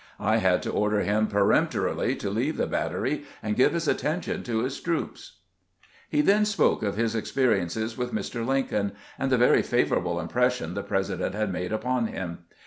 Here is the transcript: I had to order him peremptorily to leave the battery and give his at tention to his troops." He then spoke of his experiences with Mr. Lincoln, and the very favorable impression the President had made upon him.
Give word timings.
I 0.19 0.37
had 0.37 0.63
to 0.63 0.71
order 0.71 1.01
him 1.01 1.27
peremptorily 1.27 2.15
to 2.15 2.31
leave 2.31 2.57
the 2.57 2.65
battery 2.65 3.25
and 3.43 3.55
give 3.55 3.73
his 3.73 3.87
at 3.87 3.99
tention 3.99 4.41
to 4.45 4.63
his 4.63 4.79
troops." 4.81 5.41
He 6.09 6.21
then 6.21 6.43
spoke 6.43 6.81
of 6.81 6.95
his 6.97 7.13
experiences 7.13 7.99
with 7.99 8.11
Mr. 8.11 8.43
Lincoln, 8.43 8.93
and 9.19 9.31
the 9.31 9.37
very 9.37 9.61
favorable 9.61 10.19
impression 10.19 10.73
the 10.73 10.81
President 10.81 11.35
had 11.35 11.53
made 11.53 11.71
upon 11.71 12.07
him. 12.07 12.45